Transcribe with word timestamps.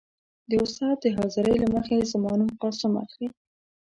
استاد 0.65 0.95
د 1.01 1.05
حاضرۍ 1.17 1.55
له 1.63 1.67
مخې 1.75 2.09
زما 2.11 2.31
نوم 2.39 2.51
«قاسم» 2.61 2.93
اخلي. 3.05 3.27